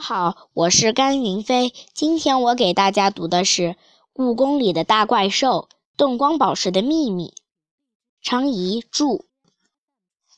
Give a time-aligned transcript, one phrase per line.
[0.00, 1.74] 好，我是甘云飞。
[1.92, 3.62] 今天我给大家读的是
[4.12, 7.30] 《故宫里的大怪兽：动光宝石的秘密》，
[8.22, 9.24] 常怡著。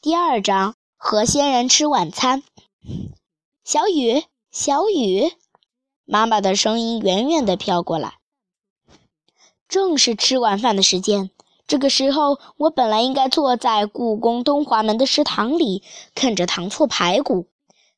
[0.00, 2.42] 第二章：和仙人吃晚餐。
[3.62, 5.30] 小雨，小雨，
[6.06, 8.14] 妈妈的声音远远地飘过来。
[9.68, 11.30] 正是吃晚饭的时间。
[11.66, 15.82] 这个时候，我本来应该坐在故宫东华门的食堂里，
[16.14, 17.46] 啃着糖醋排骨，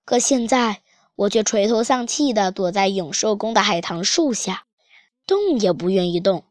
[0.04, 0.82] 可现在。
[1.23, 4.65] 我却垂头丧气地躲在永寿宫的海棠树下，
[5.27, 6.45] 动也不愿意动。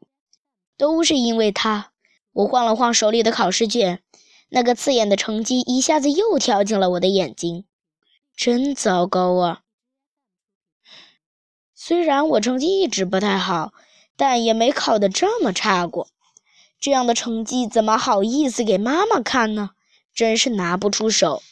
[0.77, 1.91] 都是因为他，
[2.31, 4.01] 我晃了晃手里的考试卷，
[4.49, 7.65] 那个刺眼的成绩一下子又跳进了我的眼睛，
[8.35, 9.61] 真糟糕啊！
[11.75, 13.73] 虽然我成绩一直不太好，
[14.15, 16.07] 但也没考得这么差过。
[16.79, 19.71] 这样的成绩怎么好意思给妈妈看呢？
[20.13, 21.43] 真是拿不出手。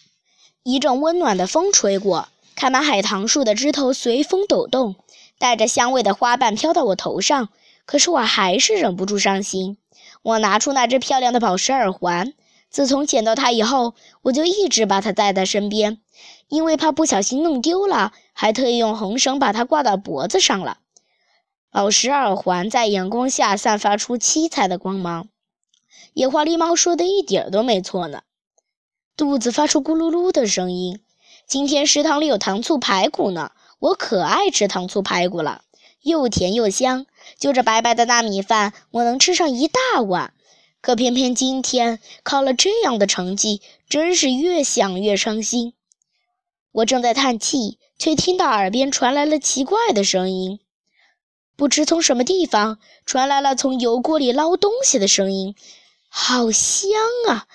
[0.63, 2.29] 一阵温暖的风吹过。
[2.59, 4.97] 开满海棠树的枝头随风抖动，
[5.37, 7.47] 带着香味的花瓣飘到我头上。
[7.85, 9.77] 可是我还是忍不住伤心。
[10.23, 12.33] 我拿出那只漂亮的宝石耳环，
[12.69, 13.93] 自从捡到它以后，
[14.23, 16.01] 我就一直把它带在身边，
[16.49, 20.79] 因为怕不小心弄丢了，还特意用红绳把它挂到脖子上了。
[21.71, 25.29] 宝石耳环在阳光下散发出七彩的光芒。
[26.13, 28.23] 野花狸猫说的一点儿都没错呢。
[29.15, 30.99] 肚子发出咕噜噜的声音。
[31.49, 35.63] 今天食堂里有糖醋排骨呢，我可爱吃糖醋排骨了，
[36.03, 37.07] 又甜又香。
[37.39, 40.31] 就这白白的大米饭，我能吃上一大碗。
[40.79, 45.73] 可偏偏今天考了这样的成绩，真是越想越伤心。
[46.71, 50.59] 我正在叹气，却听到耳边传来了奇怪的声音，
[51.57, 52.77] 不知从什么地方
[53.07, 55.55] 传来了从油锅里捞东西的声音，
[56.09, 56.91] 好香
[57.27, 57.47] 啊！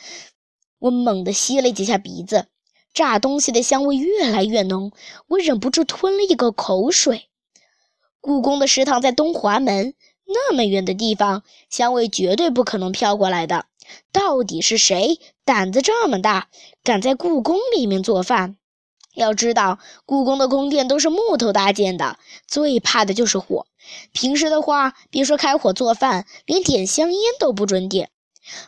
[0.80, 2.46] 我猛地吸了几下鼻子。
[2.94, 4.92] 炸东西的香味越来越浓，
[5.26, 7.24] 我忍不住吞了一口口水。
[8.20, 13.66] 故宫的食堂在东华门，那么远的地方，香味绝对不可能飘过来的。
[14.12, 16.46] 到底是谁胆子这么大，
[16.84, 18.56] 敢在故宫里面做饭？
[19.14, 23.66] 要知道，故宫的宫殿都是木头搭建的，最怕的就是火。
[24.12, 28.10] 平时的话，别说开火做饭，连点香烟都不准点。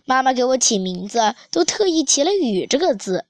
[0.04, 3.24] 妈妈给我起名字，都特意起了“雨”这个字。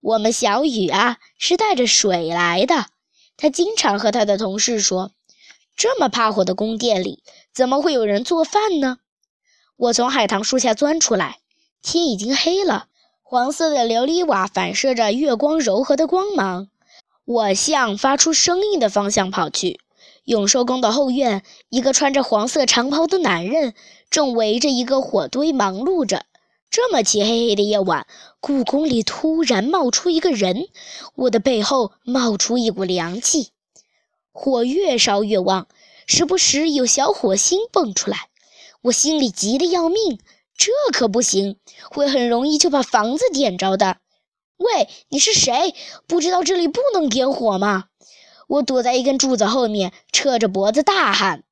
[0.00, 2.86] 我们小雨啊，是带着水来的。
[3.36, 5.12] 他经常和他的同事说
[5.76, 7.22] ：“这么怕火的宫殿里，
[7.52, 8.98] 怎么会有人做饭呢？”
[9.76, 11.38] 我从海棠树下钻出来，
[11.82, 12.86] 天已经黑了，
[13.22, 16.68] 黄色的琉璃瓦反射着月光柔和的光芒。
[17.24, 19.80] 我向发出声音的方向跑去。
[20.24, 23.74] 永寿宫的后院，一个穿着黄色长袍的男人
[24.10, 26.24] 正围着一个火堆忙碌着。
[26.70, 28.06] 这么漆黑黑的夜晚，
[28.40, 30.68] 故宫里突然冒出一个人，
[31.14, 33.50] 我的背后冒出一股凉气，
[34.32, 35.66] 火越烧越旺，
[36.06, 38.28] 时不时有小火星蹦出来，
[38.82, 40.18] 我心里急得要命，
[40.56, 41.56] 这可不行，
[41.90, 43.96] 会很容易就把房子点着的。
[44.58, 45.74] 喂，你是谁？
[46.06, 47.86] 不知道这里不能点火吗？
[48.46, 51.44] 我躲在一根柱子后面，扯着脖子大喊。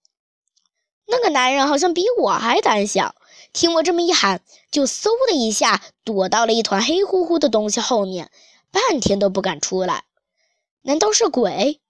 [1.07, 3.15] 那个男人好像比我还胆小。
[3.53, 4.41] 听我这么一喊，
[4.71, 8.31] 就嗖的一下躲到了一团黑乎乎的东西后面，
[8.71, 10.05] 半天都不敢出来。
[10.83, 11.81] 难道是鬼？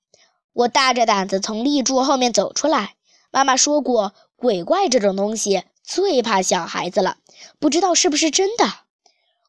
[0.52, 2.94] 我大着胆子从立柱后面走出来。
[3.30, 7.18] 妈妈说过，鬼怪这种东西最怕小孩子了，
[7.58, 8.64] 不知道是不是真的。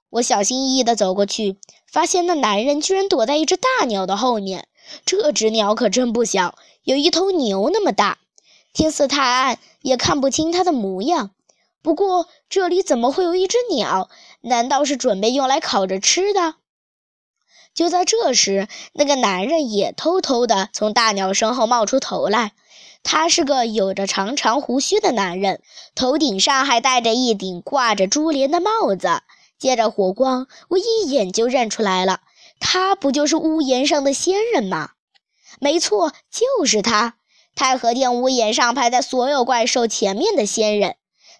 [0.09, 4.68] 我小心翼翼地走过去，发现那男人居然躲在一只大鸟的后面。
[5.06, 8.18] 这只鸟可真不小，有一头牛那么大。
[8.74, 11.31] 天色太暗，也看不清它的模样。
[11.81, 14.09] 不过这里怎么会有一只鸟？
[14.41, 16.55] 难道是准备用来烤着吃的？
[17.73, 22.53] 就在这时，那个男人也偷偷地从大鸟身后冒出头来。
[23.03, 25.61] 他是个有着长长胡须的男人，
[25.95, 29.21] 头顶上还戴着一顶挂着珠帘的帽子。
[29.59, 32.19] 借着火光，我一眼就认出来了，
[32.59, 34.91] 他不就是屋檐上的仙人吗？
[35.59, 37.15] 没错，就是他，
[37.56, 40.95] 太和殿屋檐上排在所有怪兽前面的仙人。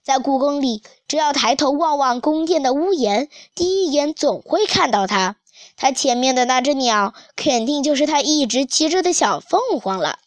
[0.08, 5.36] 在故宫里，只要抬头望望宫殿的屋檐，第一眼总会看到它。
[5.76, 10.20] 它前面的那只鸟，肯定就是它一直骑着的小凤凰了。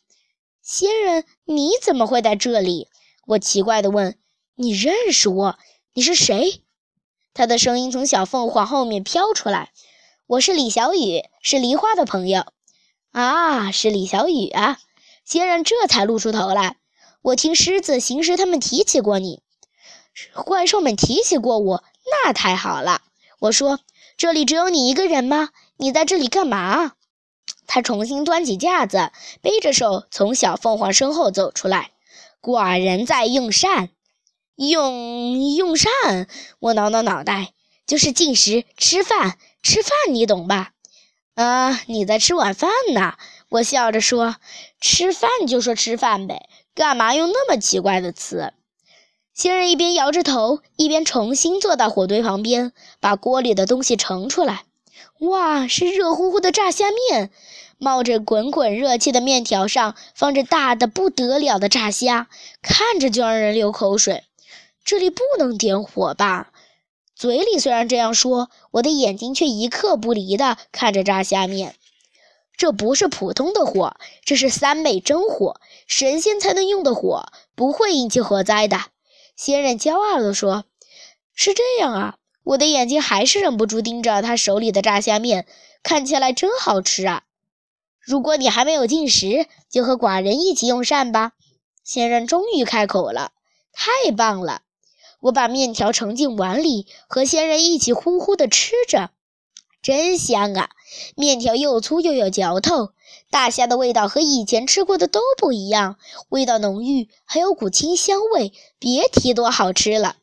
[0.61, 2.89] 仙人，你怎么会在这里？
[3.27, 4.19] 我奇怪地问。
[4.55, 5.59] 你认识我？
[5.95, 6.61] 你是谁？
[7.33, 9.71] 他的声音从小凤凰后面飘出来。
[10.27, 12.45] 我是李小雨，是梨花的朋友。
[13.13, 14.79] 啊，是李小雨啊！
[15.25, 16.77] 仙人这才露出头来。
[17.23, 19.41] 我听狮子、行狮他们提起过你。
[20.45, 21.85] 怪兽们提起过我，
[22.25, 23.03] 那太好了。
[23.39, 23.81] 我说
[24.19, 25.51] ：“这里只有你一个人吗？
[25.77, 26.93] 你在这里干嘛？”
[27.67, 31.93] 他重新端起架子，背着手从小凤凰身后走出来。
[32.43, 33.91] 寡人在用膳，
[34.57, 35.91] 用用膳。
[36.59, 37.53] 我挠挠脑袋，
[37.87, 40.73] 就是进食吃饭，吃饭你懂吧？
[41.35, 43.17] 啊，你在吃晚饭呢？
[43.49, 44.37] 我笑着说
[44.81, 48.53] ：“吃饭就说吃饭呗，干嘛用那么奇怪的词？”
[49.41, 54.65] 仙人一边摇着头，一边重新坐到火堆旁边，把锅里的东西盛出来。
[55.21, 57.31] 哇，是热乎乎的炸虾面！
[57.79, 62.29] 冒着滚滚热气的面条上放着大的不得了的炸虾，
[62.61, 64.25] 看着就让人流口水。
[64.85, 66.53] 这里不能点火吧？
[67.17, 71.77] 嘴里虽然这样说，我的眼睛却一刻不离地看着炸虾面。
[72.59, 78.79] 这不是普通的火，这是三昧真火，神仙才能用的火，不会引起火灾的。
[79.43, 80.67] 仙人骄傲地说
[81.33, 85.47] ：“是这样啊。”我的眼睛还是忍不住盯着他手里的炸虾面，
[85.83, 87.23] 看起来真好吃啊！
[88.01, 91.33] 如果你还没有进食，就和寡人一起用膳吧。
[91.83, 93.33] 仙人终于开口了，
[93.73, 94.61] 太棒了！
[95.21, 99.09] 我把面条盛进碗里，和仙人一起呼呼地吃着，
[99.83, 100.71] 真香啊！
[101.17, 102.91] 面条又粗又有嚼头，
[103.31, 105.97] 大虾的味道和以前吃过的都不一样，
[106.29, 110.17] 味道浓郁，还有股清香味，别提多好吃了。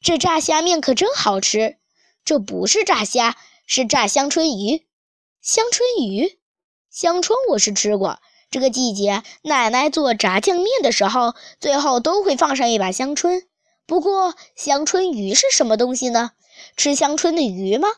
[0.00, 1.78] 这炸虾面可真好吃，
[2.24, 3.36] 这不是炸虾，
[3.66, 4.86] 是炸香椿鱼。
[5.42, 6.38] 香椿鱼，
[6.90, 8.18] 香椿我是吃过。
[8.50, 13.42] 这个季节，奶奶做炸酱面的时候，最后都会放上一把香椿。
[13.86, 16.32] 不过，香椿鱼是什么东西呢？
[16.76, 17.88] 吃香椿的鱼吗？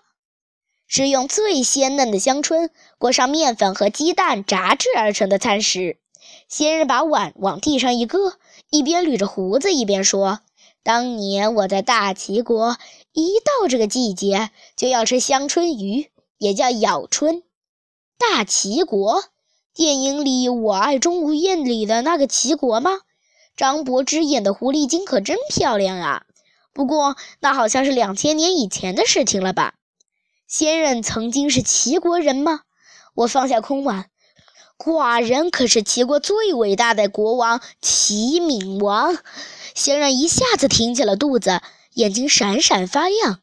[0.94, 2.68] 是用最鲜嫩的香椿
[2.98, 5.96] 裹上面粉和鸡蛋炸制而成的餐食。
[6.50, 8.34] 仙人把碗往地上一搁，
[8.68, 10.40] 一边捋着胡子，一边说。
[10.82, 12.76] 当年我在大齐国，
[13.14, 17.42] 一到这个季节就要吃香椿鱼，也叫咬春。
[18.18, 19.24] 大齐国，
[19.72, 23.00] 电影里《我爱钟无艳》里的那个齐国吗？
[23.56, 26.26] 张柏芝演的狐狸精可真漂亮啊！
[26.74, 29.76] 不过那好像是两千年以前的事情了吧？
[30.52, 32.60] 仙人曾经是齐国人吗？
[33.14, 34.10] 我放下空碗，
[34.76, 39.16] 寡人可是齐国最伟大的国王齐闵王。
[39.74, 41.62] 仙人一下子挺起了肚子，
[41.94, 43.40] 眼睛闪闪发亮。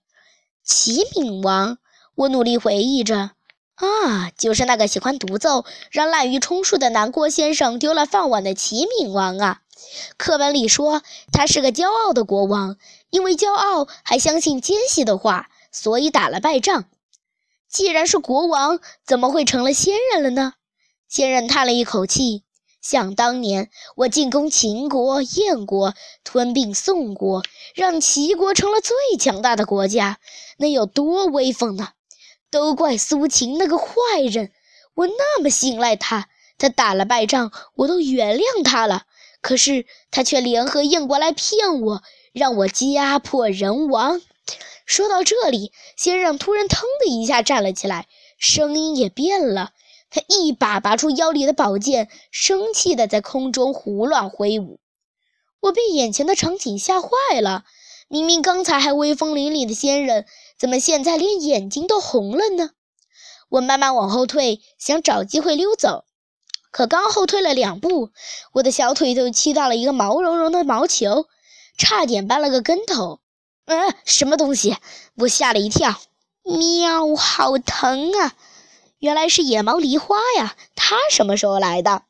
[0.64, 1.80] 齐闵王，
[2.14, 3.32] 我努力回忆着，
[3.74, 9.62] 啊，就是那个喜欢独奏，让滥竽充数的南郭先生丢了饭碗的齐闵王啊。
[10.16, 11.02] 课本里说
[11.32, 12.78] 他是个骄傲的国王，
[13.10, 16.86] 因为骄傲还相信奸细的话，所以打了败仗。
[17.70, 20.54] 既然是国王，怎么会成了仙人了呢？
[21.08, 22.44] 仙人叹了一口气。
[22.82, 25.94] 想当年，我进攻秦国、燕国，
[26.24, 27.44] 吞并宋国，
[27.76, 30.18] 让齐国成了最强大的国家，
[30.58, 31.90] 那有多威风呢？
[32.50, 33.86] 都怪苏秦那个坏
[34.32, 34.52] 人，
[34.96, 39.04] 我那么信赖他，他打了败仗，我都原谅他了。
[39.42, 42.02] 可是他却联合燕国来骗我，
[42.32, 44.22] 让我家破人亡。
[44.86, 48.08] 说到这里，先生突然腾的一下站了起来，
[48.38, 49.72] 声音也变了。
[50.10, 54.80] 他一把拔出腰里的宝剑，生气地在空中胡乱挥舞。
[55.60, 57.10] 我被眼前的场景吓坏
[57.42, 57.66] 了。
[58.08, 60.26] 明明刚才还威风凛凛的仙人，
[60.58, 62.72] 怎么现在连眼睛都红了呢？
[63.50, 66.06] 我慢慢往后退，想找机会溜走。
[66.72, 68.10] 可刚后退了两步，
[68.54, 71.28] 我的小腿就踢到了一个毛茸茸的毛球，
[71.78, 73.20] 差点绊了个跟头。
[73.70, 74.78] 嗯，什么东西？
[75.16, 75.96] 我吓了一跳。
[76.42, 78.34] 喵，好疼啊！
[78.98, 80.56] 原来是野猫梨花呀！
[80.76, 82.02] 它什么时候来的？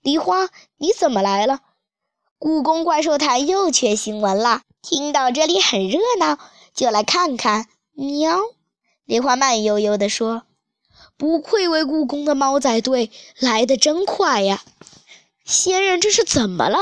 [0.00, 1.58] 梨花，你怎么来了？
[2.38, 4.62] 故宫怪兽台又缺新闻了。
[4.80, 6.38] 听到这里很热闹，
[6.72, 7.66] 就来看看。
[7.94, 8.38] 喵！
[9.04, 10.44] 梨花慢悠悠地说
[11.18, 13.10] ：“不愧为故宫的猫仔队，
[13.40, 14.62] 来得真快呀！”
[15.44, 16.78] 仙人这是怎么了？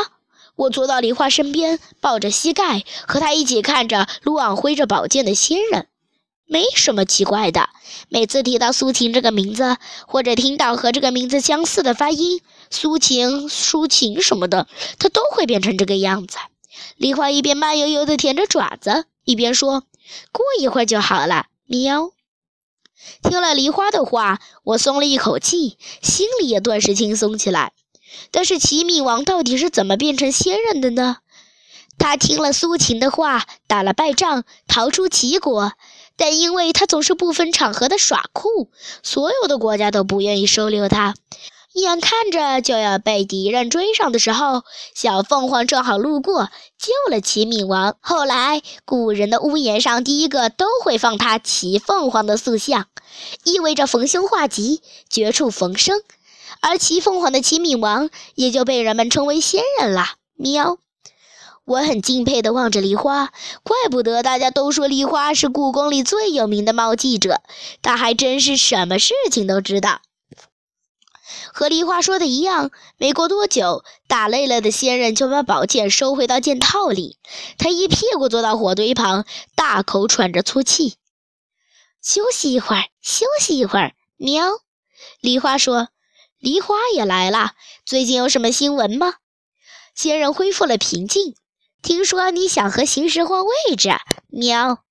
[0.57, 5.87] 我坐到梨花身边，抱着膝盖，和他一起看着路昂挥着宝剑的仙人。
[6.49, 7.69] 没什么奇怪的。
[8.09, 14.67] 每次提到苏秦这个名字，或者听到和这个名字相似的发音，苏秦、抒情什么的，
[14.99, 16.39] 他都会变成这个样子。
[16.97, 19.83] 梨花一边慢悠悠地舔着爪子，一边说
[20.33, 22.13] ：“过一会儿就好了。”喵。
[23.23, 27.73] 听了梨花的话，我松了一口气，心里也顿时轻松起来。
[28.31, 31.19] 但是齐闵王到底是怎么变成仙人的呢？
[31.99, 35.73] 他听了苏秦的话，打了败仗，逃出齐国。
[36.19, 38.71] 但因为他总是不分场合的耍酷，
[39.03, 41.15] 所有的国家都不愿意收留他，
[41.75, 44.63] 眼看着就要被敌人追上的时候，
[44.95, 47.97] 小凤凰正好路过，救了齐闵王。
[48.01, 52.87] 后来，古人的屋檐上第一个都会放他骑凤凰的塑像，
[53.45, 54.81] 意味着逢凶化吉、
[55.11, 56.01] 绝处逢生。
[56.61, 60.05] 而骑凤凰的齐闵王也就被人们称为仙人了。
[60.35, 60.79] 喵！
[61.65, 63.33] 我很敬佩地望着梨花，
[63.65, 67.43] 怪不得大家都说梨花是故宫里最有名的猫记者，
[67.83, 70.01] 他还真是什么事情都知道。
[71.53, 77.19] 和梨花说的一样，没过多久，打累了的仙人就把宝剑收回到剑套里。
[77.59, 79.25] 他一屁股坐到火堆旁，
[79.57, 80.95] 大口喘着粗气，
[82.01, 83.95] 休息一会儿，休息一会儿。
[84.19, 84.45] 喵！
[85.21, 85.89] 梨花说
[86.47, 89.15] ：“梨花也来了，最近有什么新闻吗？”
[89.97, 91.35] 仙人恢复了平静。
[91.83, 93.91] 听说你想和行石换位置。
[94.29, 94.85] 喵！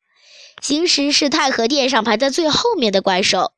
[0.62, 3.54] 行石是太和殿上排在最后面的怪兽。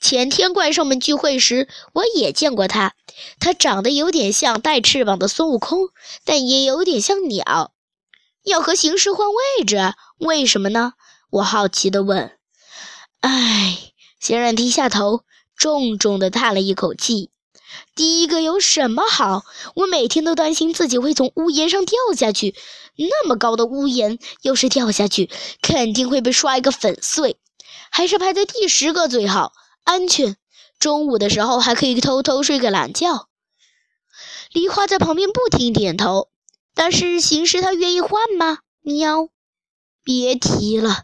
[0.00, 2.94] 前天怪兽们聚会时，我也见过他。
[3.40, 5.88] 他长得有点像带翅膀的孙悟空，
[6.24, 7.72] 但也有点像鸟。
[8.44, 10.92] 要和行尸换位置，为什么呢？
[11.30, 12.30] 我好奇地问。
[13.22, 13.76] 唉，
[14.20, 15.24] 仙人低下头，
[15.56, 17.30] 重重地叹了一口气。
[17.94, 19.44] 第一个有什么好？
[19.74, 22.54] 我每天都担心自己会从屋檐上掉下去。
[22.96, 25.30] 那么高的屋檐，要是掉下去，
[25.62, 27.36] 肯定会被摔个粉碎。
[27.90, 29.52] 还是排在第十个最好，
[29.84, 30.36] 安全。
[30.78, 33.28] 中午的时候还可以偷偷睡个懒觉。
[34.52, 36.28] 梨花在旁边不停点头。
[36.72, 38.60] 但是行尸他愿意换吗？
[38.80, 39.28] 喵！
[40.04, 41.02] 别提了。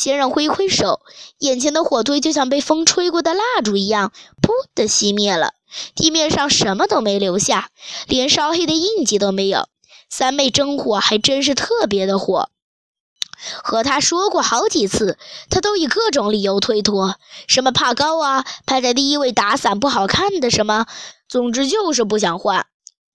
[0.00, 1.02] 仙人挥挥手，
[1.40, 5.52] 眼前的火堆就像被风吹过的蜡烛一样，噗的熄灭了。
[5.94, 7.68] 地面上什么都没留下，
[8.06, 9.68] 连烧黑的印记都没有。
[10.08, 12.48] 三妹真火还真是特别的火。
[13.62, 15.18] 和他说过好几次，
[15.50, 17.16] 他都以各种理由推脱，
[17.46, 20.86] 什么怕高啊，排在第一位打伞不好看的什么，
[21.28, 22.64] 总之就是不想换。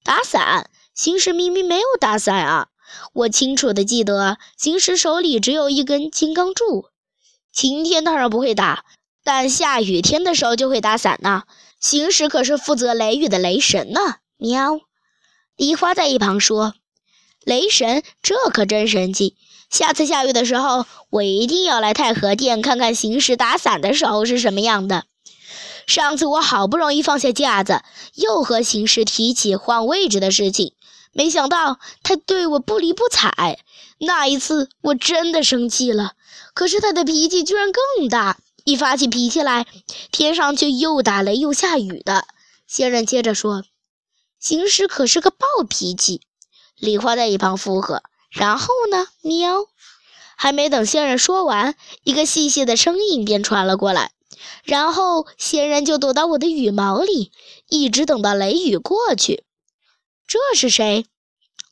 [0.04, 2.68] 打伞，行尸明明没有打伞啊！
[3.14, 6.88] 我清楚的记得，行尸手里只有一根金刚柱。
[7.52, 8.86] 晴天当然不会打，
[9.24, 11.44] 但下雨天的时候就会打伞呢。
[11.80, 14.00] 行尸可是负责雷雨的雷神呢。
[14.38, 14.80] 喵，
[15.56, 16.74] 梨花在一旁说
[17.46, 19.36] ：“雷神，这可真神奇。”
[19.70, 25.06] 下次下雨的时候，我一定要来太和殿看看行尸打伞的时候是什么样的。
[25.88, 27.82] 上次我好不容易放下架子，
[28.16, 30.74] 又和行尸提起换位置的事情，
[31.18, 33.58] 没想到他对我不理不睬。
[34.00, 36.12] 那一次我真的生气了，
[36.54, 39.66] 可是他的脾气居然更大，一发起脾气来，
[40.12, 42.28] 天上就又打雷又下雨的。
[42.68, 43.64] 仙人接着说
[44.42, 46.20] ：“行尸可是个暴脾气。”
[46.78, 48.04] 梨花在一旁附和。
[48.30, 49.08] 然后呢？
[49.22, 49.68] 喵！
[50.36, 54.12] 还没等仙人说完，一个细细的声音便传了过来。
[54.66, 57.32] 然后仙人就躲到我的羽毛里，
[57.70, 59.46] 一直等到雷雨过去。
[60.28, 61.06] 这是谁？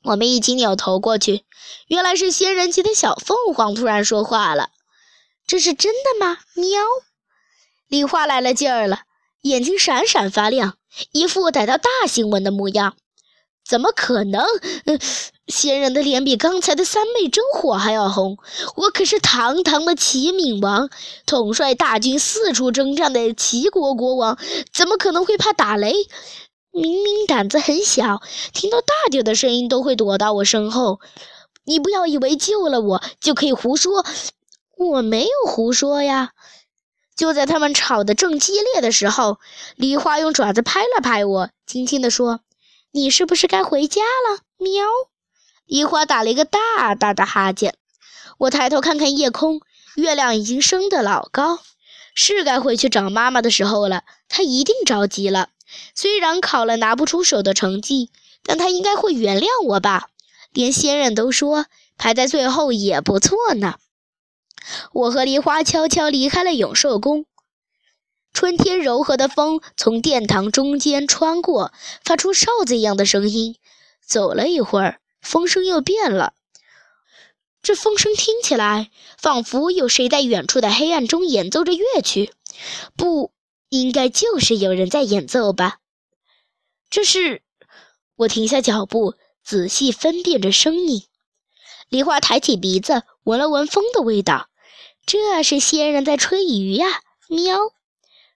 [0.04, 1.44] 我们一起扭头过去，
[1.88, 4.70] 原来是仙人骑的小凤凰突然说话了。
[5.48, 6.40] 这是真的吗？
[6.56, 6.80] 喵！
[7.88, 9.02] 李花来了劲儿了，
[9.42, 10.78] 眼睛闪闪发亮，
[11.12, 12.96] 一副逮到大新闻的模样。
[13.66, 14.44] 怎么可能？
[14.86, 15.00] 嗯，
[15.48, 18.38] 仙人的脸比刚才的三昧真火还要红。
[18.76, 20.90] 我可是堂堂的齐闵王，
[21.26, 24.38] 统帅大军四处征战的齐国国王，
[24.74, 25.94] 怎么可能会怕打雷？
[26.74, 31.00] 明明胆子很小，听到大点的声音都会躲到我身后。
[31.66, 34.04] 你不要以为救了我就可以胡说，
[34.76, 36.32] 我没有胡说呀。
[37.16, 39.38] 就在他们吵得正激烈的时候，
[39.76, 42.40] 梨花用爪子拍了拍我，轻轻地说。
[42.92, 44.40] 你是不是该回家了？
[44.58, 44.84] 喵！
[45.66, 47.76] 梨花打了一个大大的哈欠。
[48.40, 49.62] 我抬头看看夜空，
[49.96, 51.60] 月亮已经升得老高，
[52.16, 54.04] 是该回去找妈妈的时候了。
[54.28, 55.50] 她一定着急了。
[55.96, 58.10] 虽然考了拿不出手的成绩，
[58.44, 60.10] 但他应该会原谅我吧？
[60.52, 61.66] 连仙人都说
[61.98, 63.76] 排在最后也不错呢。
[64.94, 67.26] 我和梨花悄悄离开了永寿宫。
[68.34, 71.72] 春天柔和的风从殿堂中间穿过，
[72.04, 73.58] 发出哨子一样的声音。
[74.06, 76.34] 走了一会儿，风声又变了。
[77.62, 82.34] 这风声听起来仿佛有谁在远处的黑暗中演奏着乐曲，
[82.98, 83.32] 不
[83.74, 85.80] 应该就是有人在演奏吧？
[86.92, 87.42] 这是……
[88.18, 91.08] 我停下脚步，仔细分辨着声音。
[91.90, 94.48] 梨花抬起鼻子闻了闻风的味道，
[95.08, 96.86] 这是仙人在吹鱼呀！
[97.28, 97.58] 喵。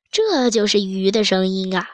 [0.10, 1.88] 这就是鱼的声音啊！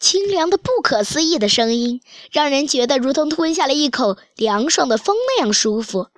[0.00, 2.00] 清凉的、不可思议的声音，
[2.32, 6.08] 让人觉得如同吞下了一口凉爽的风那样舒服，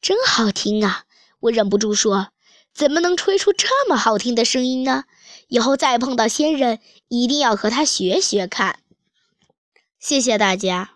[0.00, 1.04] 真好听啊！
[1.38, 2.30] 我忍不住说
[2.76, 5.04] ：“怎么能吹出这么好听的声音呢？
[5.48, 6.78] 以后再碰到仙人，
[7.08, 8.80] 一定要和他学学看。
[9.98, 10.90] 谢谢大家。